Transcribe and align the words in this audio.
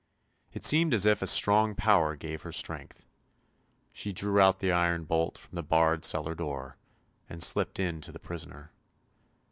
It 0.51 0.65
seemed 0.65 0.95
as 0.95 1.05
if 1.05 1.21
a 1.21 1.27
strong 1.27 1.75
power 1.75 2.15
gave 2.15 2.41
her 2.41 2.51
strength. 2.51 3.05
She 3.91 4.11
drew 4.11 4.39
out 4.39 4.57
the 4.57 4.71
iron 4.71 5.03
bolt 5.03 5.37
from 5.37 5.55
the 5.55 5.61
barred 5.61 6.03
cellar 6.03 6.33
door, 6.33 6.77
and 7.29 7.43
slipped 7.43 7.79
in 7.79 8.01
to 8.01 8.11
the 8.11 8.17
prisoner. 8.17 8.71